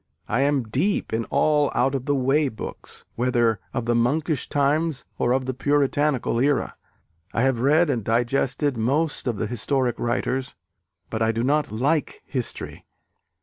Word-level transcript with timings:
I 0.27 0.39
am 0.39 0.63
deep 0.63 1.13
in 1.13 1.25
all 1.25 1.71
out 1.75 1.93
of 1.93 2.05
the 2.07 2.15
way 2.15 2.49
books, 2.49 3.05
whether 3.13 3.59
of 3.71 3.85
the 3.85 3.93
monkish 3.93 4.49
times 4.49 5.05
or 5.19 5.31
of 5.31 5.45
the 5.45 5.53
Puritanical 5.53 6.39
era. 6.39 6.75
I 7.35 7.43
have 7.43 7.59
read 7.59 7.87
and 7.91 8.03
digested 8.03 8.77
most 8.77 9.27
of 9.27 9.37
the 9.37 9.45
historic 9.45 9.99
writers, 9.99 10.55
but 11.11 11.21
I 11.21 11.31
do 11.31 11.43
not 11.43 11.71
like 11.71 12.23
history. 12.25 12.87